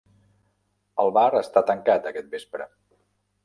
[1.03, 2.71] El bar està tancat aquest vespre.